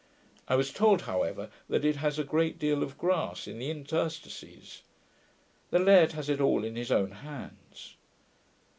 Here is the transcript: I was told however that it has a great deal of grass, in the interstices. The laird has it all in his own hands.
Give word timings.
I 0.47 0.55
was 0.55 0.73
told 0.73 1.03
however 1.03 1.51
that 1.69 1.85
it 1.85 1.97
has 1.97 2.17
a 2.17 2.23
great 2.23 2.57
deal 2.57 2.81
of 2.81 2.97
grass, 2.97 3.45
in 3.47 3.59
the 3.59 3.69
interstices. 3.69 4.81
The 5.69 5.77
laird 5.77 6.13
has 6.13 6.27
it 6.27 6.41
all 6.41 6.63
in 6.65 6.75
his 6.75 6.91
own 6.91 7.11
hands. 7.11 7.97